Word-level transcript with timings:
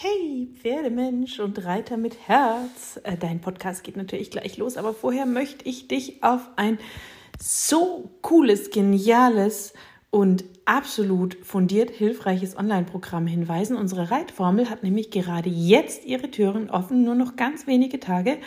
Hey, 0.00 0.48
Pferdemensch 0.62 1.40
und 1.40 1.64
Reiter 1.64 1.96
mit 1.96 2.28
Herz. 2.28 3.00
Äh, 3.02 3.16
dein 3.16 3.40
Podcast 3.40 3.82
geht 3.82 3.96
natürlich 3.96 4.30
gleich 4.30 4.56
los, 4.56 4.76
aber 4.76 4.94
vorher 4.94 5.26
möchte 5.26 5.68
ich 5.68 5.88
dich 5.88 6.22
auf 6.22 6.50
ein 6.54 6.78
so 7.40 8.08
cooles, 8.22 8.70
geniales 8.70 9.74
und 10.10 10.44
absolut 10.66 11.36
fundiert 11.42 11.90
hilfreiches 11.90 12.56
Online-Programm 12.56 13.26
hinweisen. 13.26 13.76
Unsere 13.76 14.12
Reitformel 14.12 14.70
hat 14.70 14.84
nämlich 14.84 15.10
gerade 15.10 15.50
jetzt 15.50 16.04
ihre 16.04 16.30
Türen 16.30 16.70
offen, 16.70 17.02
nur 17.02 17.16
noch 17.16 17.34
ganz 17.34 17.66
wenige 17.66 17.98
Tage. 17.98 18.38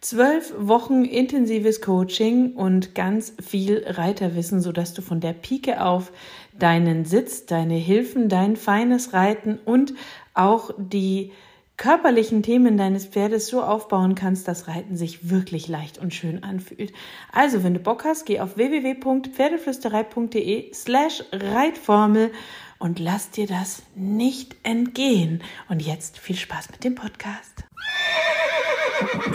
Zwölf 0.00 0.54
Wochen 0.56 1.04
intensives 1.04 1.80
Coaching 1.80 2.54
und 2.54 2.94
ganz 2.94 3.34
viel 3.44 3.82
Reiterwissen, 3.84 4.60
sodass 4.60 4.94
du 4.94 5.02
von 5.02 5.18
der 5.20 5.32
Pike 5.32 5.84
auf 5.84 6.12
deinen 6.56 7.04
Sitz, 7.04 7.46
deine 7.46 7.74
Hilfen, 7.74 8.28
dein 8.28 8.54
feines 8.54 9.12
Reiten 9.12 9.58
und 9.64 9.94
auch 10.34 10.70
die 10.78 11.32
körperlichen 11.76 12.42
Themen 12.42 12.76
deines 12.76 13.06
Pferdes 13.06 13.48
so 13.48 13.60
aufbauen 13.62 14.14
kannst, 14.14 14.46
dass 14.46 14.68
Reiten 14.68 14.96
sich 14.96 15.30
wirklich 15.30 15.66
leicht 15.68 15.98
und 15.98 16.14
schön 16.14 16.44
anfühlt. 16.44 16.92
Also, 17.32 17.64
wenn 17.64 17.74
du 17.74 17.80
Bock 17.80 18.04
hast, 18.04 18.24
geh 18.26 18.38
auf 18.40 18.56
www.pferdeflüsterei.de 18.56 20.72
slash 20.74 21.24
Reitformel 21.32 22.30
und 22.78 22.98
lass 22.98 23.30
dir 23.30 23.46
das 23.46 23.82
nicht 23.94 24.56
entgehen. 24.64 25.42
Und 25.68 25.80
jetzt 25.80 26.18
viel 26.18 26.36
Spaß 26.36 26.70
mit 26.70 26.84
dem 26.84 26.94
Podcast. 26.94 27.64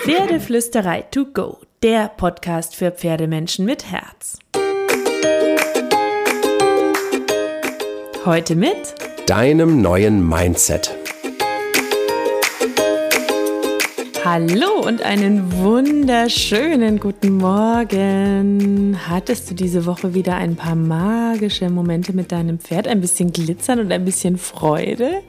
Pferdeflüsterei 0.03 1.03
to 1.11 1.23
go, 1.23 1.59
der 1.81 2.09
Podcast 2.09 2.75
für 2.75 2.91
Pferdemenschen 2.91 3.63
mit 3.63 3.89
Herz. 3.89 4.37
Heute 8.25 8.57
mit 8.57 8.95
deinem 9.27 9.81
neuen 9.81 10.27
Mindset. 10.27 10.93
Hallo 14.25 14.85
und 14.85 15.03
einen 15.03 15.53
wunderschönen 15.53 16.99
guten 16.99 17.37
Morgen. 17.37 18.99
Hattest 19.07 19.51
du 19.51 19.55
diese 19.55 19.85
Woche 19.85 20.13
wieder 20.13 20.35
ein 20.35 20.57
paar 20.57 20.75
magische 20.75 21.69
Momente 21.69 22.11
mit 22.11 22.33
deinem 22.33 22.59
Pferd, 22.59 22.89
ein 22.89 22.99
bisschen 22.99 23.31
Glitzern 23.31 23.79
und 23.79 23.89
ein 23.93 24.03
bisschen 24.03 24.37
Freude? 24.37 25.21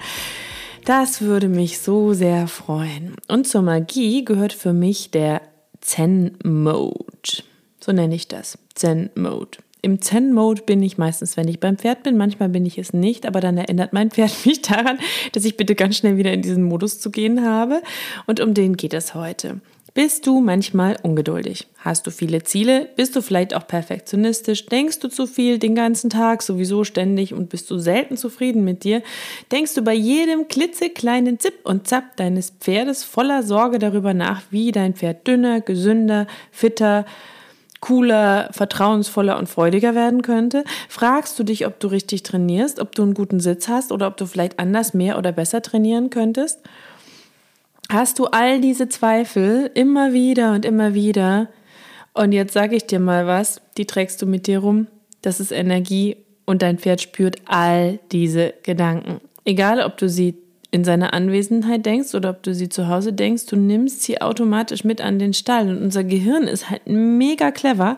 Das 0.84 1.22
würde 1.22 1.48
mich 1.48 1.78
so 1.78 2.12
sehr 2.12 2.46
freuen. 2.46 3.16
Und 3.26 3.48
zur 3.48 3.62
Magie 3.62 4.22
gehört 4.22 4.52
für 4.52 4.74
mich 4.74 5.10
der 5.10 5.40
Zen-Mode. 5.80 7.42
So 7.80 7.92
nenne 7.92 8.14
ich 8.14 8.28
das. 8.28 8.58
Zen-Mode. 8.74 9.58
Im 9.80 10.02
Zen-Mode 10.02 10.62
bin 10.62 10.82
ich 10.82 10.98
meistens, 10.98 11.38
wenn 11.38 11.48
ich 11.48 11.58
beim 11.58 11.78
Pferd 11.78 12.02
bin. 12.02 12.18
Manchmal 12.18 12.50
bin 12.50 12.66
ich 12.66 12.76
es 12.76 12.92
nicht, 12.92 13.24
aber 13.24 13.40
dann 13.40 13.56
erinnert 13.56 13.94
mein 13.94 14.10
Pferd 14.10 14.34
mich 14.44 14.60
daran, 14.60 14.98
dass 15.32 15.46
ich 15.46 15.56
bitte 15.56 15.74
ganz 15.74 15.96
schnell 15.96 16.18
wieder 16.18 16.34
in 16.34 16.42
diesen 16.42 16.64
Modus 16.64 17.00
zu 17.00 17.10
gehen 17.10 17.46
habe. 17.46 17.82
Und 18.26 18.40
um 18.40 18.52
den 18.52 18.76
geht 18.76 18.92
es 18.92 19.14
heute. 19.14 19.62
Bist 19.94 20.26
du 20.26 20.40
manchmal 20.40 20.96
ungeduldig? 21.04 21.68
Hast 21.78 22.04
du 22.08 22.10
viele 22.10 22.42
Ziele? 22.42 22.88
Bist 22.96 23.14
du 23.14 23.22
vielleicht 23.22 23.54
auch 23.54 23.64
perfektionistisch? 23.64 24.66
Denkst 24.66 24.98
du 24.98 25.06
zu 25.06 25.28
viel 25.28 25.60
den 25.60 25.76
ganzen 25.76 26.10
Tag, 26.10 26.42
sowieso 26.42 26.82
ständig 26.82 27.32
und 27.32 27.48
bist 27.48 27.70
du 27.70 27.78
selten 27.78 28.16
zufrieden 28.16 28.64
mit 28.64 28.82
dir? 28.82 29.02
Denkst 29.52 29.72
du 29.74 29.82
bei 29.82 29.94
jedem 29.94 30.48
klitzekleinen 30.48 31.38
Zip 31.38 31.60
und 31.62 31.86
Zap 31.86 32.16
deines 32.16 32.50
Pferdes 32.50 33.04
voller 33.04 33.44
Sorge 33.44 33.78
darüber 33.78 34.14
nach, 34.14 34.42
wie 34.50 34.72
dein 34.72 34.94
Pferd 34.94 35.28
dünner, 35.28 35.60
gesünder, 35.60 36.26
fitter, 36.50 37.06
cooler, 37.78 38.48
vertrauensvoller 38.50 39.38
und 39.38 39.48
freudiger 39.48 39.94
werden 39.94 40.22
könnte? 40.22 40.64
Fragst 40.88 41.38
du 41.38 41.44
dich, 41.44 41.68
ob 41.68 41.78
du 41.78 41.86
richtig 41.86 42.24
trainierst, 42.24 42.80
ob 42.80 42.96
du 42.96 43.02
einen 43.04 43.14
guten 43.14 43.38
Sitz 43.38 43.68
hast 43.68 43.92
oder 43.92 44.08
ob 44.08 44.16
du 44.16 44.26
vielleicht 44.26 44.58
anders, 44.58 44.92
mehr 44.92 45.18
oder 45.18 45.30
besser 45.30 45.62
trainieren 45.62 46.10
könntest? 46.10 46.58
Hast 47.90 48.18
du 48.18 48.26
all 48.26 48.60
diese 48.60 48.88
Zweifel 48.88 49.70
immer 49.74 50.12
wieder 50.12 50.52
und 50.52 50.64
immer 50.64 50.94
wieder. 50.94 51.48
Und 52.12 52.32
jetzt 52.32 52.52
sage 52.52 52.76
ich 52.76 52.86
dir 52.86 53.00
mal 53.00 53.26
was, 53.26 53.60
die 53.76 53.86
trägst 53.86 54.22
du 54.22 54.26
mit 54.26 54.46
dir 54.46 54.60
rum. 54.60 54.86
Das 55.22 55.40
ist 55.40 55.52
Energie 55.52 56.16
und 56.44 56.62
dein 56.62 56.78
Pferd 56.78 57.00
spürt 57.00 57.36
all 57.46 57.98
diese 58.12 58.54
Gedanken. 58.62 59.20
Egal, 59.44 59.80
ob 59.80 59.96
du 59.96 60.08
sie 60.08 60.36
in 60.70 60.84
seiner 60.84 61.14
Anwesenheit 61.14 61.86
denkst 61.86 62.14
oder 62.14 62.30
ob 62.30 62.42
du 62.42 62.52
sie 62.52 62.68
zu 62.68 62.88
Hause 62.88 63.12
denkst, 63.12 63.46
du 63.46 63.56
nimmst 63.56 64.02
sie 64.02 64.20
automatisch 64.20 64.82
mit 64.82 65.00
an 65.00 65.18
den 65.18 65.32
Stall. 65.32 65.68
Und 65.68 65.80
unser 65.80 66.02
Gehirn 66.02 66.44
ist 66.44 66.68
halt 66.68 66.86
mega 66.86 67.52
clever, 67.52 67.96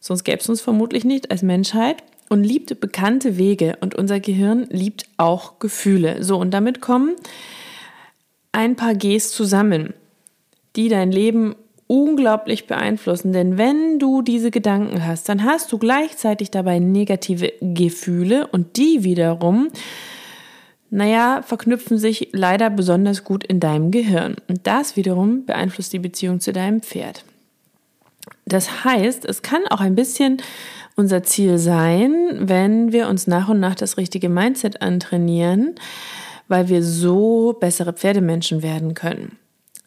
sonst 0.00 0.24
gäbe 0.24 0.38
es 0.38 0.48
uns 0.48 0.62
vermutlich 0.62 1.04
nicht 1.04 1.30
als 1.30 1.42
Menschheit 1.42 2.02
und 2.30 2.44
liebt 2.44 2.80
bekannte 2.80 3.36
Wege. 3.36 3.76
Und 3.80 3.94
unser 3.94 4.20
Gehirn 4.20 4.66
liebt 4.70 5.04
auch 5.18 5.58
Gefühle. 5.58 6.24
So, 6.24 6.38
und 6.38 6.52
damit 6.52 6.80
kommen 6.80 7.14
ein 8.52 8.76
paar 8.76 8.94
Gs 8.94 9.32
zusammen, 9.32 9.94
die 10.76 10.88
dein 10.88 11.10
Leben 11.10 11.56
unglaublich 11.86 12.66
beeinflussen. 12.66 13.32
Denn 13.32 13.58
wenn 13.58 13.98
du 13.98 14.22
diese 14.22 14.50
Gedanken 14.50 15.06
hast, 15.06 15.28
dann 15.28 15.44
hast 15.44 15.72
du 15.72 15.78
gleichzeitig 15.78 16.50
dabei 16.50 16.78
negative 16.78 17.52
Gefühle 17.60 18.46
und 18.46 18.76
die 18.76 19.04
wiederum, 19.04 19.68
naja, 20.90 21.42
verknüpfen 21.42 21.98
sich 21.98 22.28
leider 22.32 22.70
besonders 22.70 23.24
gut 23.24 23.44
in 23.44 23.60
deinem 23.60 23.90
Gehirn. 23.90 24.36
Und 24.48 24.66
das 24.66 24.96
wiederum 24.96 25.44
beeinflusst 25.44 25.92
die 25.92 25.98
Beziehung 25.98 26.40
zu 26.40 26.52
deinem 26.52 26.80
Pferd. 26.80 27.24
Das 28.44 28.84
heißt, 28.84 29.24
es 29.24 29.42
kann 29.42 29.62
auch 29.68 29.80
ein 29.80 29.94
bisschen 29.94 30.38
unser 30.96 31.22
Ziel 31.22 31.58
sein, 31.58 32.12
wenn 32.40 32.92
wir 32.92 33.08
uns 33.08 33.26
nach 33.26 33.48
und 33.48 33.60
nach 33.60 33.74
das 33.74 33.96
richtige 33.96 34.28
Mindset 34.28 34.82
antrainieren, 34.82 35.74
weil 36.52 36.68
wir 36.68 36.82
so 36.82 37.54
bessere 37.58 37.94
Pferdemenschen 37.94 38.62
werden 38.62 38.92
können. 38.92 39.38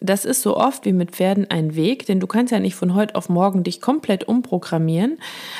Das 0.01 0.25
ist 0.25 0.41
so 0.41 0.57
oft 0.57 0.85
wie 0.85 0.91
mit 0.91 1.11
Pferden 1.11 1.49
ein 1.49 1.75
Weg, 1.75 2.05
denn 2.05 2.19
du 2.19 2.27
kannst 2.27 2.51
ja 2.51 2.59
nicht 2.59 2.75
von 2.75 2.95
heute 2.95 3.15
auf 3.15 3.29
morgen 3.29 3.63
dich 3.63 3.79
komplett 3.79 4.27
umprogrammieren, 4.27 5.17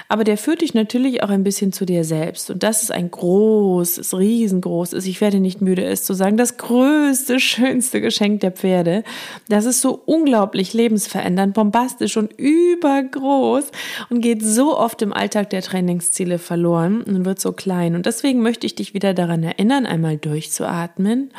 aber 0.10 0.26
der 0.26 0.38
führt 0.38 0.62
dich 0.62 0.74
natürlich 0.74 1.24
auch 1.24 1.30
ein 1.30 1.44
bisschen 1.44 1.72
zu 1.72 1.86
dir 1.86 2.04
selbst. 2.04 2.52
Und 2.52 2.62
das 2.62 2.84
ist 2.84 2.92
ein 2.92 3.10
großes, 3.10 4.18
riesengroßes, 4.18 5.06
ich 5.06 5.22
werde 5.22 5.40
nicht 5.40 5.62
müde 5.62 5.86
es 5.86 6.04
zu 6.04 6.14
sagen, 6.14 6.36
das 6.36 6.58
größte, 6.58 7.40
schönste 7.40 8.02
Geschenk 8.02 8.42
der 8.42 8.52
Pferde. 8.52 9.04
Das 9.48 9.64
ist 9.64 9.80
so 9.80 10.02
unglaublich 10.06 10.74
lebensverändernd, 10.74 11.54
bombastisch 11.54 12.18
und 12.18 12.34
übergroß 12.38 13.72
und 14.10 14.20
geht 14.20 14.44
so 14.44 14.78
oft 14.78 15.02
im 15.02 15.14
Alltag 15.14 15.50
der 15.50 15.62
Trainingsziele 15.62 16.40
verloren 16.40 17.04
und 17.04 17.24
wird 17.24 17.40
so 17.40 17.54
klein. 17.54 17.96
Und 17.96 18.06
deswegen 18.06 18.42
möchte 18.42 18.68
ich 18.68 18.76
dich 18.76 18.94
wieder 18.94 19.14
daran 19.14 19.44
erinnern, 19.44 19.86
einmal 19.86 20.18
durchzuatmen. 20.18 21.32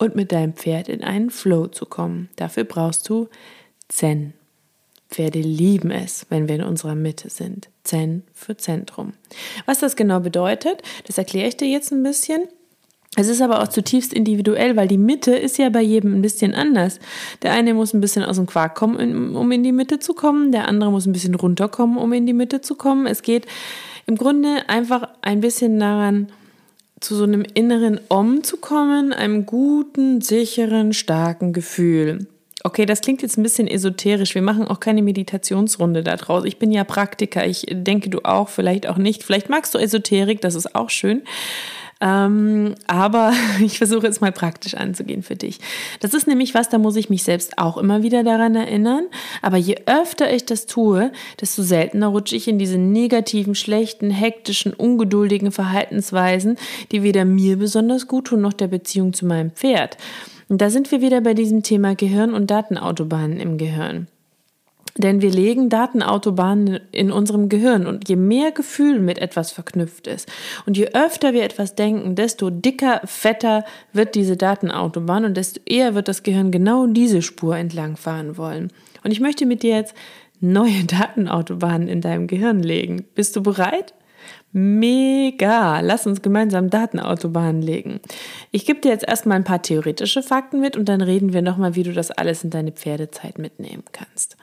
Und 0.00 0.16
mit 0.16 0.32
deinem 0.32 0.54
Pferd 0.54 0.88
in 0.88 1.04
einen 1.04 1.30
Flow 1.30 1.66
zu 1.66 1.84
kommen. 1.84 2.30
Dafür 2.36 2.64
brauchst 2.64 3.08
du 3.08 3.28
Zen. 3.88 4.32
Pferde 5.10 5.40
lieben 5.40 5.90
es, 5.90 6.24
wenn 6.30 6.48
wir 6.48 6.54
in 6.54 6.62
unserer 6.64 6.94
Mitte 6.94 7.28
sind. 7.28 7.68
Zen 7.84 8.22
für 8.32 8.56
Zentrum. 8.56 9.12
Was 9.66 9.80
das 9.80 9.96
genau 9.96 10.20
bedeutet, 10.20 10.82
das 11.06 11.18
erkläre 11.18 11.48
ich 11.48 11.56
dir 11.56 11.68
jetzt 11.68 11.92
ein 11.92 12.02
bisschen. 12.02 12.44
Es 13.16 13.28
ist 13.28 13.42
aber 13.42 13.60
auch 13.60 13.68
zutiefst 13.68 14.14
individuell, 14.14 14.76
weil 14.76 14.88
die 14.88 14.96
Mitte 14.96 15.32
ist 15.32 15.58
ja 15.58 15.68
bei 15.68 15.82
jedem 15.82 16.14
ein 16.14 16.22
bisschen 16.22 16.54
anders. 16.54 16.98
Der 17.42 17.52
eine 17.52 17.74
muss 17.74 17.92
ein 17.92 18.00
bisschen 18.00 18.24
aus 18.24 18.36
dem 18.36 18.46
Quark 18.46 18.76
kommen, 18.76 19.36
um 19.36 19.52
in 19.52 19.62
die 19.62 19.72
Mitte 19.72 19.98
zu 19.98 20.14
kommen. 20.14 20.52
Der 20.52 20.66
andere 20.66 20.90
muss 20.90 21.06
ein 21.06 21.12
bisschen 21.12 21.34
runterkommen, 21.34 21.98
um 21.98 22.12
in 22.12 22.24
die 22.24 22.32
Mitte 22.32 22.62
zu 22.62 22.74
kommen. 22.76 23.06
Es 23.06 23.22
geht 23.22 23.46
im 24.06 24.16
Grunde 24.16 24.68
einfach 24.68 25.08
ein 25.20 25.40
bisschen 25.40 25.78
daran, 25.78 26.28
zu 27.00 27.16
so 27.16 27.24
einem 27.24 27.44
inneren 27.54 28.00
Om 28.08 28.44
zu 28.44 28.58
kommen, 28.58 29.12
einem 29.12 29.46
guten, 29.46 30.20
sicheren, 30.20 30.92
starken 30.92 31.52
Gefühl. 31.52 32.26
Okay, 32.62 32.84
das 32.84 33.00
klingt 33.00 33.22
jetzt 33.22 33.38
ein 33.38 33.42
bisschen 33.42 33.66
esoterisch. 33.66 34.34
Wir 34.34 34.42
machen 34.42 34.68
auch 34.68 34.80
keine 34.80 35.02
Meditationsrunde 35.02 36.02
da 36.02 36.16
draus. 36.16 36.44
Ich 36.44 36.58
bin 36.58 36.70
ja 36.70 36.84
Praktiker. 36.84 37.46
Ich 37.46 37.66
denke, 37.70 38.10
du 38.10 38.20
auch, 38.22 38.50
vielleicht 38.50 38.86
auch 38.86 38.98
nicht. 38.98 39.22
Vielleicht 39.22 39.48
magst 39.48 39.74
du 39.74 39.78
Esoterik, 39.78 40.42
das 40.42 40.54
ist 40.54 40.74
auch 40.74 40.90
schön. 40.90 41.22
Ähm, 42.00 42.74
aber 42.86 43.32
ich 43.60 43.78
versuche 43.78 44.06
jetzt 44.06 44.20
mal 44.20 44.32
praktisch 44.32 44.74
anzugehen 44.74 45.22
für 45.22 45.36
dich. 45.36 45.58
Das 46.00 46.14
ist 46.14 46.26
nämlich 46.26 46.54
was, 46.54 46.68
da 46.68 46.78
muss 46.78 46.96
ich 46.96 47.10
mich 47.10 47.22
selbst 47.22 47.58
auch 47.58 47.76
immer 47.76 48.02
wieder 48.02 48.24
daran 48.24 48.54
erinnern. 48.54 49.04
Aber 49.42 49.58
je 49.58 49.76
öfter 49.86 50.32
ich 50.32 50.46
das 50.46 50.66
tue, 50.66 51.12
desto 51.40 51.62
seltener 51.62 52.08
rutsche 52.08 52.36
ich 52.36 52.48
in 52.48 52.58
diese 52.58 52.78
negativen, 52.78 53.54
schlechten, 53.54 54.10
hektischen, 54.10 54.72
ungeduldigen 54.72 55.52
Verhaltensweisen, 55.52 56.56
die 56.90 57.02
weder 57.02 57.24
mir 57.24 57.58
besonders 57.58 58.06
gut 58.06 58.28
tun 58.28 58.40
noch 58.40 58.54
der 58.54 58.68
Beziehung 58.68 59.12
zu 59.12 59.26
meinem 59.26 59.50
Pferd. 59.50 59.98
Und 60.48 60.60
da 60.60 60.70
sind 60.70 60.90
wir 60.90 61.00
wieder 61.00 61.20
bei 61.20 61.34
diesem 61.34 61.62
Thema 61.62 61.94
Gehirn 61.94 62.34
und 62.34 62.50
Datenautobahnen 62.50 63.38
im 63.38 63.58
Gehirn. 63.58 64.08
Denn 64.96 65.22
wir 65.22 65.30
legen 65.30 65.68
Datenautobahnen 65.68 66.80
in 66.90 67.12
unserem 67.12 67.48
Gehirn 67.48 67.86
und 67.86 68.08
je 68.08 68.16
mehr 68.16 68.52
Gefühl 68.52 68.98
mit 68.98 69.18
etwas 69.18 69.52
verknüpft 69.52 70.06
ist 70.06 70.30
und 70.66 70.76
je 70.76 70.88
öfter 70.94 71.32
wir 71.32 71.44
etwas 71.44 71.74
denken, 71.74 72.14
desto 72.14 72.50
dicker, 72.50 73.00
fetter 73.04 73.64
wird 73.92 74.14
diese 74.14 74.36
Datenautobahn 74.36 75.24
und 75.24 75.36
desto 75.36 75.60
eher 75.66 75.94
wird 75.94 76.08
das 76.08 76.22
Gehirn 76.22 76.50
genau 76.50 76.86
diese 76.86 77.22
Spur 77.22 77.56
entlangfahren 77.56 78.36
wollen. 78.36 78.72
Und 79.04 79.12
ich 79.12 79.20
möchte 79.20 79.46
mit 79.46 79.62
dir 79.62 79.76
jetzt 79.76 79.94
neue 80.40 80.84
Datenautobahnen 80.86 81.88
in 81.88 82.00
deinem 82.00 82.26
Gehirn 82.26 82.60
legen. 82.62 83.04
Bist 83.14 83.36
du 83.36 83.42
bereit? 83.42 83.94
Mega! 84.52 85.80
Lass 85.80 86.06
uns 86.06 86.22
gemeinsam 86.22 86.70
Datenautobahnen 86.70 87.62
legen. 87.62 88.00
Ich 88.50 88.66
gebe 88.66 88.80
dir 88.80 88.90
jetzt 88.90 89.06
erstmal 89.06 89.36
ein 89.36 89.44
paar 89.44 89.62
theoretische 89.62 90.22
Fakten 90.22 90.60
mit 90.60 90.76
und 90.76 90.88
dann 90.88 91.00
reden 91.00 91.32
wir 91.32 91.42
nochmal, 91.42 91.76
wie 91.76 91.84
du 91.84 91.92
das 91.92 92.10
alles 92.10 92.42
in 92.42 92.50
deine 92.50 92.72
Pferdezeit 92.72 93.38
mitnehmen 93.38 93.84
kannst. 93.92 94.36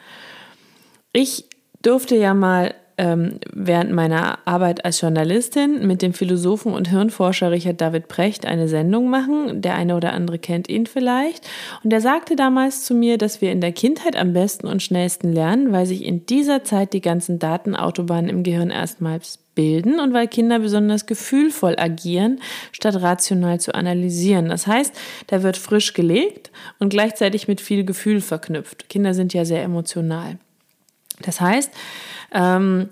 Ich 1.20 1.46
durfte 1.82 2.16
ja 2.16 2.36
mal 2.36 2.76
ähm, 3.00 3.40
während 3.52 3.92
meiner 3.92 4.38
Arbeit 4.46 4.86
als 4.86 5.02
Journalistin 5.02 5.88
mit 5.88 6.04
dem 6.04 6.14
Philosophen 6.14 6.74
und 6.74 6.92
Hirnforscher 6.92 7.50
Richard 7.50 7.82
David 7.82 8.08
Precht 8.08 8.46
eine 8.46 8.68
Sendung 8.68 9.10
machen. 9.10 9.64
Der 9.64 9.74
eine 9.74 9.96
oder 9.96 10.14
andere 10.14 10.38
kennt 10.38 10.70
ihn 10.70 10.86
vielleicht. 10.86 11.50
Und 11.84 11.92
er 11.92 12.02
sagte 12.02 12.36
damals 12.36 12.84
zu 12.86 12.94
mir, 12.94 13.18
dass 13.18 13.42
wir 13.42 13.52
in 13.52 13.62
der 13.62 13.72
Kindheit 13.72 14.16
am 14.16 14.34
besten 14.34 14.68
und 14.68 14.84
schnellsten 14.84 15.34
lernen, 15.34 15.72
weil 15.72 15.88
sich 15.88 16.06
in 16.06 16.28
dieser 16.28 16.64
Zeit 16.64 16.94
die 16.94 17.02
ganzen 17.02 17.40
Datenautobahnen 17.40 18.30
im 18.30 18.44
Gehirn 18.44 18.70
erstmals 18.70 19.40
bilden 19.56 20.00
und 20.00 20.14
weil 20.14 20.28
Kinder 20.28 20.60
besonders 20.60 21.08
gefühlvoll 21.08 21.78
agieren, 21.80 22.42
statt 22.72 23.02
rational 23.02 23.60
zu 23.60 23.74
analysieren. 23.74 24.50
Das 24.50 24.68
heißt, 24.68 24.94
da 25.26 25.42
wird 25.42 25.58
frisch 25.58 25.96
gelegt 25.96 26.52
und 26.78 26.90
gleichzeitig 26.90 27.48
mit 27.48 27.60
viel 27.60 27.86
Gefühl 27.86 28.22
verknüpft. 28.22 28.88
Kinder 28.88 29.16
sind 29.16 29.34
ja 29.34 29.46
sehr 29.46 29.64
emotional. 29.64 30.38
Das 31.22 31.42
heißt, 31.42 31.72
ähm, 32.34 32.90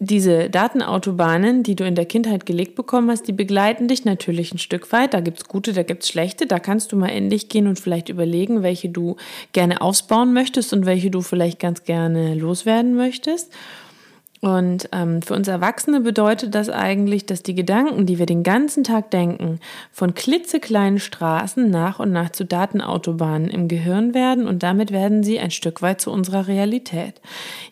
diese 0.00 0.48
Datenautobahnen, 0.48 1.64
die 1.64 1.74
du 1.74 1.84
in 1.84 1.96
der 1.96 2.06
Kindheit 2.06 2.46
gelegt 2.46 2.76
bekommen 2.76 3.10
hast, 3.10 3.26
die 3.26 3.32
begleiten 3.32 3.88
dich 3.88 4.04
natürlich 4.04 4.54
ein 4.54 4.58
Stück 4.58 4.92
weit. 4.92 5.12
Da 5.12 5.20
gibt's 5.20 5.48
gute, 5.48 5.72
da 5.72 5.82
gibt's 5.82 6.08
schlechte. 6.08 6.46
Da 6.46 6.60
kannst 6.60 6.92
du 6.92 6.96
mal 6.96 7.08
endlich 7.08 7.48
gehen 7.48 7.66
und 7.66 7.80
vielleicht 7.80 8.08
überlegen, 8.08 8.62
welche 8.62 8.90
du 8.90 9.16
gerne 9.52 9.80
ausbauen 9.80 10.32
möchtest 10.32 10.72
und 10.72 10.86
welche 10.86 11.10
du 11.10 11.20
vielleicht 11.20 11.58
ganz 11.58 11.82
gerne 11.82 12.34
loswerden 12.34 12.94
möchtest. 12.94 13.52
Und 14.40 14.88
ähm, 14.92 15.20
für 15.20 15.34
uns 15.34 15.48
Erwachsene 15.48 16.00
bedeutet 16.00 16.54
das 16.54 16.70
eigentlich, 16.70 17.26
dass 17.26 17.42
die 17.42 17.56
Gedanken, 17.56 18.06
die 18.06 18.20
wir 18.20 18.26
den 18.26 18.44
ganzen 18.44 18.84
Tag 18.84 19.10
denken, 19.10 19.58
von 19.90 20.14
klitzekleinen 20.14 21.00
Straßen 21.00 21.68
nach 21.68 21.98
und 21.98 22.12
nach 22.12 22.30
zu 22.30 22.44
Datenautobahnen 22.44 23.50
im 23.50 23.66
Gehirn 23.66 24.14
werden 24.14 24.46
und 24.46 24.62
damit 24.62 24.92
werden 24.92 25.24
sie 25.24 25.40
ein 25.40 25.50
Stück 25.50 25.82
weit 25.82 26.00
zu 26.00 26.12
unserer 26.12 26.46
Realität. 26.46 27.20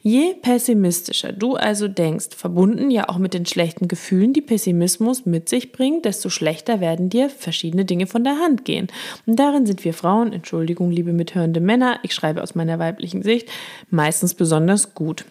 Je 0.03 0.35
pessimistischer 0.35 1.33
du 1.33 1.55
also 1.55 1.87
denkst, 1.87 2.31
verbunden 2.37 2.91
ja 2.91 3.09
auch 3.09 3.19
mit 3.19 3.35
den 3.35 3.47
schlechten 3.47 3.87
Gefühlen, 3.87 4.33
die 4.33 4.41
Pessimismus 4.41 5.25
mit 5.25 5.49
sich 5.49 5.71
bringt, 5.71 6.05
desto 6.05 6.31
schlechter 6.31 6.81
werden 6.81 7.11
dir 7.11 7.31
verschiedene 7.31 7.85
Dinge 7.85 8.09
von 8.09 8.25
der 8.25 8.41
Hand 8.41 8.65
gehen. 8.65 8.89
Und 9.25 9.37
darin 9.39 9.67
sind 9.67 9.85
wir 9.85 9.95
Frauen, 9.95 10.33
Entschuldigung, 10.33 10.91
liebe 10.91 11.13
mithörende 11.13 11.61
Männer, 11.61 12.01
ich 12.03 12.13
schreibe 12.13 12.43
aus 12.43 12.57
meiner 12.57 12.81
weiblichen 12.81 13.23
Sicht, 13.23 13.49
meistens 13.89 14.35
besonders 14.35 14.95
gut. 14.95 15.25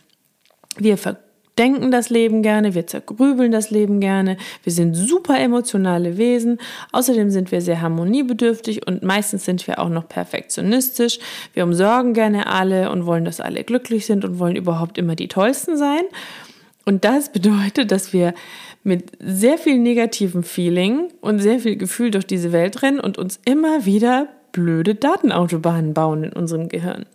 Wir 0.78 0.98
denken 1.58 1.92
das 1.92 2.10
Leben 2.10 2.42
gerne, 2.42 2.76
wir 2.76 2.88
zergrübeln 2.88 3.52
das 3.52 3.72
Leben 3.72 4.00
gerne, 4.00 4.38
wir 4.64 4.72
sind 4.72 4.94
super 4.94 5.40
emotionale 5.40 6.18
Wesen, 6.18 6.60
außerdem 6.92 7.30
sind 7.30 7.52
wir 7.52 7.62
sehr 7.62 7.82
harmoniebedürftig 7.82 8.86
und 8.88 9.04
meistens 9.04 9.46
sind 9.46 9.66
wir 9.68 9.80
auch 9.80 9.90
noch 9.90 10.08
perfektionistisch. 10.08 11.20
Wir 11.54 11.64
umsorgen 11.64 12.14
gerne 12.14 12.48
alle 12.48 12.92
und 12.92 13.06
wollen, 13.06 13.26
dass 13.26 13.40
alle 13.40 13.64
glücklich 13.64 14.06
sind 14.06 14.26
und 14.26 14.40
wollen 14.40 14.56
überhaupt 14.56 14.98
immer 14.98 15.16
die 15.16 15.28
Tollsten 15.28 15.78
sein. 15.78 16.04
Und 16.86 17.04
das 17.06 17.30
bedeutet, 17.34 17.92
dass 17.92 18.14
wir 18.14 18.34
mit 18.84 19.14
sehr 19.20 19.58
viel 19.58 19.80
negativem 19.80 20.44
Feeling 20.44 21.10
und 21.20 21.40
sehr 21.40 21.60
viel 21.60 21.76
Gefühl 21.76 22.12
durch 22.12 22.28
diese 22.28 22.52
Welt 22.52 22.84
rennen 22.84 23.00
und 23.00 23.18
uns 23.18 23.40
immer 23.44 23.86
wieder 23.86 24.28
blöde 24.52 24.94
Datenautobahnen 24.96 25.94
bauen 25.94 26.24
in 26.26 26.34
unserem 26.34 26.70
Gehirn. 26.70 27.06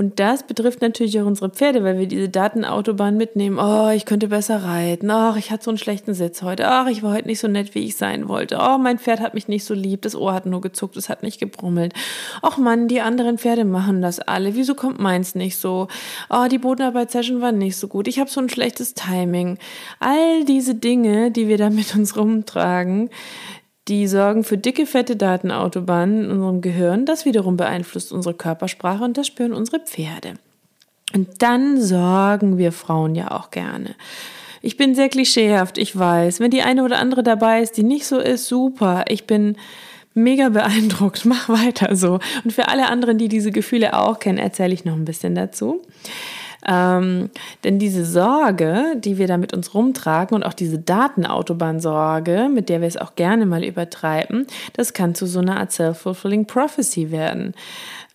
Und 0.00 0.18
das 0.18 0.44
betrifft 0.44 0.80
natürlich 0.80 1.20
auch 1.20 1.26
unsere 1.26 1.50
Pferde, 1.50 1.84
weil 1.84 1.98
wir 1.98 2.06
diese 2.06 2.30
Datenautobahn 2.30 3.18
mitnehmen. 3.18 3.58
Oh, 3.58 3.90
ich 3.90 4.06
könnte 4.06 4.28
besser 4.28 4.64
reiten. 4.64 5.10
Ach, 5.10 5.36
ich 5.36 5.50
hatte 5.50 5.64
so 5.64 5.70
einen 5.70 5.76
schlechten 5.76 6.14
Sitz 6.14 6.40
heute. 6.40 6.68
Ach, 6.68 6.86
ich 6.86 7.02
war 7.02 7.12
heute 7.12 7.28
nicht 7.28 7.38
so 7.38 7.48
nett, 7.48 7.74
wie 7.74 7.84
ich 7.84 7.96
sein 7.98 8.26
wollte. 8.26 8.56
Oh, 8.62 8.78
mein 8.78 8.98
Pferd 8.98 9.20
hat 9.20 9.34
mich 9.34 9.46
nicht 9.46 9.62
so 9.62 9.74
lieb. 9.74 10.00
Das 10.00 10.16
Ohr 10.16 10.32
hat 10.32 10.46
nur 10.46 10.62
gezuckt. 10.62 10.96
Es 10.96 11.10
hat 11.10 11.22
nicht 11.22 11.38
gebrummelt. 11.38 11.92
Ach 12.40 12.56
Mann, 12.56 12.88
die 12.88 13.02
anderen 13.02 13.36
Pferde 13.36 13.66
machen 13.66 14.00
das 14.00 14.20
alle. 14.20 14.54
Wieso 14.54 14.74
kommt 14.74 15.00
meins 15.00 15.34
nicht 15.34 15.58
so? 15.58 15.88
Oh, 16.30 16.46
die 16.50 16.56
Bodenarbeit-Session 16.56 17.42
war 17.42 17.52
nicht 17.52 17.76
so 17.76 17.86
gut. 17.86 18.08
Ich 18.08 18.18
habe 18.18 18.30
so 18.30 18.40
ein 18.40 18.48
schlechtes 18.48 18.94
Timing. 18.94 19.58
All 19.98 20.46
diese 20.46 20.74
Dinge, 20.74 21.30
die 21.30 21.46
wir 21.46 21.58
da 21.58 21.68
mit 21.68 21.94
uns 21.94 22.16
rumtragen, 22.16 23.10
die 23.90 24.06
sorgen 24.06 24.44
für 24.44 24.56
dicke, 24.56 24.86
fette 24.86 25.16
Datenautobahnen 25.16 26.24
in 26.24 26.30
unserem 26.30 26.60
Gehirn. 26.60 27.06
Das 27.06 27.24
wiederum 27.24 27.56
beeinflusst 27.56 28.12
unsere 28.12 28.34
Körpersprache 28.34 29.02
und 29.02 29.18
das 29.18 29.26
spüren 29.26 29.52
unsere 29.52 29.80
Pferde. 29.80 30.34
Und 31.12 31.42
dann 31.42 31.80
sorgen 31.80 32.56
wir 32.56 32.70
Frauen 32.70 33.16
ja 33.16 33.32
auch 33.32 33.50
gerne. 33.50 33.96
Ich 34.62 34.76
bin 34.76 34.94
sehr 34.94 35.08
klischeehaft, 35.08 35.76
ich 35.76 35.98
weiß. 35.98 36.38
Wenn 36.38 36.52
die 36.52 36.62
eine 36.62 36.84
oder 36.84 36.98
andere 36.98 37.24
dabei 37.24 37.62
ist, 37.62 37.76
die 37.76 37.82
nicht 37.82 38.06
so 38.06 38.18
ist, 38.18 38.46
super. 38.46 39.04
Ich 39.08 39.26
bin 39.26 39.56
mega 40.14 40.50
beeindruckt. 40.50 41.24
Mach 41.24 41.48
weiter 41.48 41.96
so. 41.96 42.20
Und 42.44 42.52
für 42.52 42.68
alle 42.68 42.88
anderen, 42.88 43.18
die 43.18 43.28
diese 43.28 43.50
Gefühle 43.50 43.94
auch 43.94 44.20
kennen, 44.20 44.38
erzähle 44.38 44.72
ich 44.72 44.84
noch 44.84 44.94
ein 44.94 45.04
bisschen 45.04 45.34
dazu. 45.34 45.82
Ähm, 46.66 47.30
denn 47.64 47.78
diese 47.78 48.04
Sorge, 48.04 48.96
die 48.96 49.18
wir 49.18 49.26
da 49.26 49.36
mit 49.36 49.54
uns 49.54 49.74
rumtragen 49.74 50.34
und 50.34 50.42
auch 50.42 50.54
diese 50.54 50.78
Datenautobahnsorge, 50.78 52.48
mit 52.52 52.68
der 52.68 52.80
wir 52.80 52.88
es 52.88 52.96
auch 52.96 53.14
gerne 53.14 53.46
mal 53.46 53.64
übertreiben, 53.64 54.46
das 54.74 54.92
kann 54.92 55.14
zu 55.14 55.26
so 55.26 55.40
einer 55.40 55.58
Art 55.58 55.72
Self-Fulfilling 55.72 56.46
Prophecy 56.46 57.10
werden. 57.10 57.54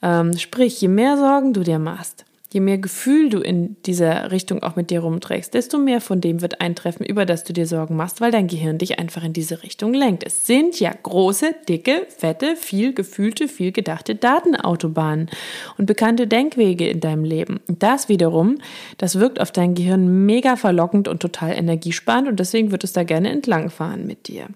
Ähm, 0.02 0.38
sprich, 0.38 0.80
je 0.82 0.88
mehr 0.88 1.18
Sorgen 1.18 1.54
du 1.54 1.64
dir 1.64 1.80
machst, 1.80 2.26
je 2.56 2.62
mehr 2.62 2.78
Gefühl 2.78 3.30
du 3.30 3.42
in 3.42 3.76
dieser 3.86 4.32
Richtung 4.32 4.64
auch 4.64 4.78
mit 4.78 4.90
dir 4.90 5.02
rumträgst, 5.02 5.54
desto 5.54 5.78
mehr 5.78 6.00
von 6.00 6.22
dem 6.22 6.42
wird 6.42 6.62
eintreffen, 6.62 7.06
über 7.06 7.26
das 7.26 7.44
du 7.44 7.52
dir 7.52 7.68
Sorgen 7.68 7.98
machst, 7.98 8.22
weil 8.22 8.32
dein 8.32 8.48
Gehirn 8.48 8.78
dich 8.78 8.98
einfach 8.98 9.26
in 9.26 9.34
diese 9.34 9.62
Richtung 9.62 9.94
lenkt. 9.94 10.26
Es 10.26 10.48
sind 10.48 10.80
ja 10.80 10.94
große, 11.04 11.54
dicke, 11.68 12.08
fette, 12.18 12.56
viel 12.56 12.94
gefühlte, 12.94 13.50
viel 13.50 13.74
gedachte 13.74 14.16
Datenautobahnen 14.16 15.30
und 15.78 15.86
bekannte 15.86 16.28
Denkwege 16.28 16.88
in 16.88 17.02
deinem 17.02 17.26
Leben. 17.26 17.60
Das 17.68 18.08
wiederum, 18.08 18.60
das 18.98 19.20
wirkt 19.20 19.42
auf 19.42 19.52
dein 19.52 19.76
Gehirn 19.76 20.26
mega 20.26 20.56
verlockend 20.56 21.10
und 21.10 21.20
total 21.20 21.52
energiesparend 21.52 22.30
und 22.30 22.40
deswegen 22.40 22.72
wird 22.72 22.86
es 22.86 22.94
da 22.94 23.04
gerne 23.04 23.32
entlangfahren 23.32 24.08
mit 24.08 24.30
dir. 24.30 24.48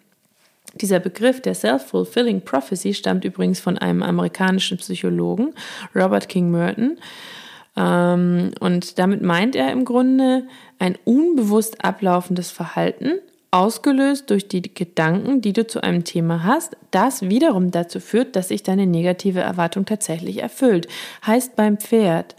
Dieser 0.75 1.01
Begriff 1.01 1.41
der 1.41 1.53
Self-Fulfilling 1.53 2.45
Prophecy 2.45 2.93
stammt 2.93 3.25
übrigens 3.25 3.59
von 3.59 3.77
einem 3.77 4.03
amerikanischen 4.03 4.77
Psychologen, 4.77 5.53
Robert 5.93 6.29
King 6.29 6.49
Merton. 6.49 6.97
Ähm, 7.75 8.51
und 8.59 8.99
damit 8.99 9.21
meint 9.21 9.55
er 9.55 9.71
im 9.71 9.85
Grunde 9.85 10.47
ein 10.79 10.97
unbewusst 11.05 11.83
ablaufendes 11.83 12.51
Verhalten, 12.51 13.19
ausgelöst 13.51 14.29
durch 14.29 14.47
die 14.47 14.61
Gedanken, 14.61 15.41
die 15.41 15.53
du 15.53 15.65
zu 15.65 15.81
einem 15.81 16.03
Thema 16.03 16.43
hast, 16.43 16.77
das 16.91 17.23
wiederum 17.23 17.71
dazu 17.71 17.99
führt, 17.99 18.35
dass 18.35 18.49
sich 18.49 18.63
deine 18.63 18.85
negative 18.85 19.39
Erwartung 19.39 19.85
tatsächlich 19.85 20.41
erfüllt. 20.41 20.87
Heißt 21.25 21.55
beim 21.55 21.77
Pferd, 21.77 22.35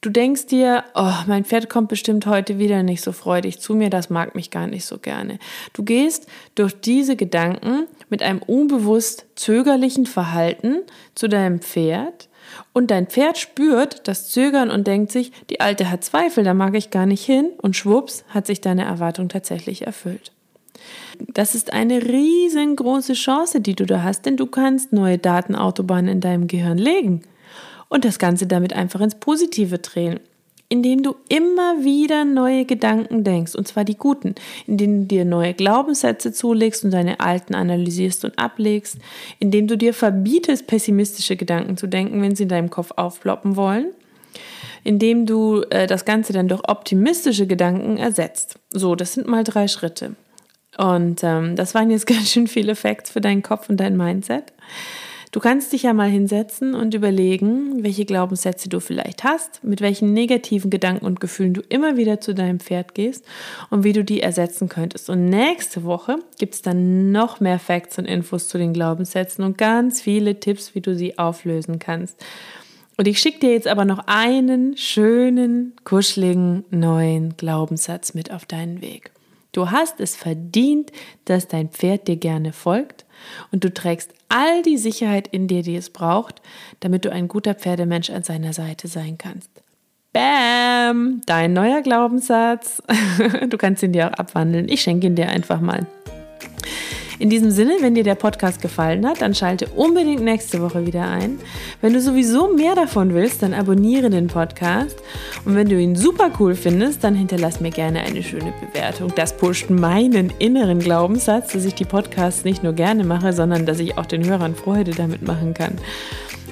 du 0.00 0.10
denkst 0.10 0.46
dir, 0.46 0.84
oh, 0.94 1.12
mein 1.26 1.44
Pferd 1.44 1.68
kommt 1.68 1.88
bestimmt 1.88 2.26
heute 2.26 2.58
wieder 2.58 2.82
nicht 2.82 3.02
so 3.02 3.12
freudig 3.12 3.60
zu 3.60 3.74
mir, 3.74 3.90
das 3.90 4.10
mag 4.10 4.34
mich 4.34 4.50
gar 4.50 4.66
nicht 4.66 4.84
so 4.84 4.98
gerne. 4.98 5.38
Du 5.72 5.82
gehst 5.82 6.26
durch 6.54 6.80
diese 6.80 7.16
Gedanken 7.16 7.86
mit 8.08 8.22
einem 8.22 8.40
unbewusst 8.40 9.26
zögerlichen 9.34 10.06
Verhalten 10.06 10.82
zu 11.14 11.28
deinem 11.28 11.60
Pferd 11.60 12.28
und 12.72 12.90
dein 12.90 13.06
Pferd 13.06 13.38
spürt 13.38 14.06
das 14.08 14.28
Zögern 14.30 14.70
und 14.70 14.86
denkt 14.86 15.12
sich, 15.12 15.32
die 15.50 15.60
Alte 15.60 15.90
hat 15.90 16.04
Zweifel, 16.04 16.44
da 16.44 16.54
mag 16.54 16.74
ich 16.74 16.90
gar 16.90 17.06
nicht 17.06 17.24
hin. 17.24 17.50
Und 17.60 17.76
schwupps 17.76 18.24
hat 18.28 18.46
sich 18.46 18.60
deine 18.60 18.84
Erwartung 18.84 19.28
tatsächlich 19.28 19.86
erfüllt. 19.86 20.32
Das 21.18 21.54
ist 21.54 21.72
eine 21.72 22.02
riesengroße 22.02 23.14
Chance, 23.14 23.60
die 23.60 23.74
du 23.74 23.84
da 23.84 24.02
hast, 24.02 24.24
denn 24.24 24.36
du 24.36 24.46
kannst 24.46 24.92
neue 24.92 25.18
Datenautobahnen 25.18 26.08
in 26.08 26.20
deinem 26.20 26.46
Gehirn 26.46 26.78
legen 26.78 27.22
und 27.88 28.04
das 28.04 28.18
Ganze 28.18 28.46
damit 28.46 28.72
einfach 28.72 29.00
ins 29.00 29.14
Positive 29.16 29.78
drehen 29.78 30.20
indem 30.68 31.02
du 31.02 31.16
immer 31.28 31.82
wieder 31.82 32.24
neue 32.24 32.64
Gedanken 32.64 33.24
denkst, 33.24 33.54
und 33.54 33.66
zwar 33.66 33.84
die 33.84 33.96
guten, 33.96 34.34
indem 34.66 35.02
du 35.02 35.06
dir 35.06 35.24
neue 35.24 35.54
Glaubenssätze 35.54 36.32
zulegst 36.32 36.84
und 36.84 36.90
deine 36.90 37.20
alten 37.20 37.54
analysierst 37.54 38.24
und 38.24 38.38
ablegst, 38.38 38.98
indem 39.38 39.66
du 39.66 39.76
dir 39.78 39.94
verbietest, 39.94 40.66
pessimistische 40.66 41.36
Gedanken 41.36 41.76
zu 41.76 41.86
denken, 41.86 42.20
wenn 42.20 42.36
sie 42.36 42.42
in 42.42 42.50
deinem 42.50 42.70
Kopf 42.70 42.92
aufploppen 42.96 43.56
wollen, 43.56 43.86
indem 44.84 45.24
du 45.24 45.62
äh, 45.70 45.86
das 45.86 46.04
Ganze 46.04 46.34
dann 46.34 46.48
durch 46.48 46.68
optimistische 46.68 47.46
Gedanken 47.46 47.96
ersetzt. 47.96 48.58
So, 48.70 48.94
das 48.94 49.14
sind 49.14 49.26
mal 49.26 49.44
drei 49.44 49.68
Schritte. 49.68 50.16
Und 50.76 51.24
ähm, 51.24 51.56
das 51.56 51.74
waren 51.74 51.90
jetzt 51.90 52.06
ganz 52.06 52.30
schön 52.30 52.46
viele 52.46 52.76
Facts 52.76 53.10
für 53.10 53.22
deinen 53.22 53.42
Kopf 53.42 53.70
und 53.70 53.78
dein 53.78 53.96
Mindset. 53.96 54.52
Du 55.30 55.40
kannst 55.40 55.72
dich 55.74 55.82
ja 55.82 55.92
mal 55.92 56.08
hinsetzen 56.08 56.74
und 56.74 56.94
überlegen, 56.94 57.82
welche 57.82 58.06
Glaubenssätze 58.06 58.70
du 58.70 58.80
vielleicht 58.80 59.24
hast, 59.24 59.62
mit 59.62 59.82
welchen 59.82 60.14
negativen 60.14 60.70
Gedanken 60.70 61.04
und 61.04 61.20
Gefühlen 61.20 61.52
du 61.52 61.60
immer 61.68 61.98
wieder 61.98 62.20
zu 62.20 62.34
deinem 62.34 62.60
Pferd 62.60 62.94
gehst 62.94 63.26
und 63.68 63.84
wie 63.84 63.92
du 63.92 64.02
die 64.02 64.22
ersetzen 64.22 64.70
könntest. 64.70 65.10
Und 65.10 65.26
nächste 65.26 65.84
Woche 65.84 66.16
gibt 66.38 66.54
es 66.54 66.62
dann 66.62 67.12
noch 67.12 67.40
mehr 67.40 67.58
Facts 67.58 67.98
und 67.98 68.06
Infos 68.06 68.48
zu 68.48 68.56
den 68.56 68.72
Glaubenssätzen 68.72 69.44
und 69.44 69.58
ganz 69.58 70.00
viele 70.00 70.40
Tipps, 70.40 70.74
wie 70.74 70.80
du 70.80 70.96
sie 70.96 71.18
auflösen 71.18 71.78
kannst. 71.78 72.24
Und 72.96 73.06
ich 73.06 73.20
schicke 73.20 73.40
dir 73.40 73.52
jetzt 73.52 73.68
aber 73.68 73.84
noch 73.84 74.04
einen 74.06 74.76
schönen, 74.76 75.74
kuscheligen 75.84 76.64
neuen 76.70 77.36
Glaubenssatz 77.36 78.14
mit 78.14 78.32
auf 78.32 78.46
deinen 78.46 78.80
Weg. 78.80 79.12
Du 79.58 79.72
hast 79.72 79.98
es 79.98 80.14
verdient, 80.14 80.92
dass 81.24 81.48
dein 81.48 81.68
Pferd 81.68 82.06
dir 82.06 82.14
gerne 82.14 82.52
folgt 82.52 83.04
und 83.50 83.64
du 83.64 83.74
trägst 83.74 84.14
all 84.28 84.62
die 84.62 84.78
Sicherheit 84.78 85.26
in 85.26 85.48
dir, 85.48 85.64
die 85.64 85.74
es 85.74 85.90
braucht, 85.90 86.40
damit 86.78 87.04
du 87.04 87.10
ein 87.10 87.26
guter 87.26 87.56
Pferdemensch 87.56 88.10
an 88.10 88.22
seiner 88.22 88.52
Seite 88.52 88.86
sein 88.86 89.18
kannst. 89.18 89.50
Bam! 90.12 91.22
Dein 91.26 91.54
neuer 91.54 91.82
Glaubenssatz. 91.82 92.84
Du 93.48 93.58
kannst 93.58 93.82
ihn 93.82 93.92
dir 93.92 94.06
auch 94.06 94.12
abwandeln. 94.12 94.68
Ich 94.68 94.82
schenke 94.82 95.08
ihn 95.08 95.16
dir 95.16 95.28
einfach 95.28 95.60
mal. 95.60 95.88
In 97.18 97.30
diesem 97.30 97.50
Sinne, 97.50 97.76
wenn 97.80 97.94
dir 97.94 98.04
der 98.04 98.14
Podcast 98.14 98.62
gefallen 98.62 99.06
hat, 99.06 99.20
dann 99.20 99.34
schalte 99.34 99.66
unbedingt 99.68 100.22
nächste 100.22 100.60
Woche 100.60 100.86
wieder 100.86 101.08
ein. 101.08 101.38
Wenn 101.80 101.92
du 101.92 102.00
sowieso 102.00 102.52
mehr 102.54 102.74
davon 102.74 103.12
willst, 103.14 103.42
dann 103.42 103.54
abonniere 103.54 104.08
den 104.08 104.28
Podcast. 104.28 104.96
Und 105.44 105.56
wenn 105.56 105.68
du 105.68 105.80
ihn 105.80 105.96
super 105.96 106.30
cool 106.38 106.54
findest, 106.54 107.02
dann 107.02 107.14
hinterlass 107.14 107.60
mir 107.60 107.70
gerne 107.70 108.00
eine 108.00 108.22
schöne 108.22 108.52
Bewertung. 108.60 109.12
Das 109.16 109.36
pusht 109.36 109.68
meinen 109.68 110.32
inneren 110.38 110.78
Glaubenssatz, 110.78 111.52
dass 111.52 111.64
ich 111.64 111.74
die 111.74 111.84
Podcasts 111.84 112.44
nicht 112.44 112.62
nur 112.62 112.72
gerne 112.72 113.02
mache, 113.02 113.32
sondern 113.32 113.66
dass 113.66 113.80
ich 113.80 113.98
auch 113.98 114.06
den 114.06 114.24
Hörern 114.24 114.54
Freude 114.54 114.92
damit 114.92 115.22
machen 115.22 115.54
kann. 115.54 115.72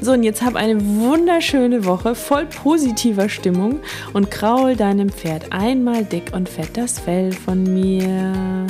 So, 0.00 0.12
und 0.12 0.24
jetzt 0.24 0.42
hab 0.42 0.56
eine 0.56 0.84
wunderschöne 0.84 1.84
Woche 1.86 2.14
voll 2.14 2.46
positiver 2.46 3.28
Stimmung 3.28 3.80
und 4.12 4.30
kraul 4.30 4.76
deinem 4.76 5.08
Pferd 5.08 5.52
einmal 5.52 6.04
dick 6.04 6.32
und 6.34 6.48
fett 6.48 6.76
das 6.76 6.98
Fell 6.98 7.32
von 7.32 7.62
mir. 7.62 8.66